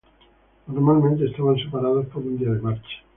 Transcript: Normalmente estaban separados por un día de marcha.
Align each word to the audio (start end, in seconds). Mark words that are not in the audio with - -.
Normalmente 0.65 1.25
estaban 1.27 1.57
separados 1.57 2.07
por 2.07 2.23
un 2.23 2.35
día 2.35 2.49
de 2.49 2.59
marcha. 2.59 2.97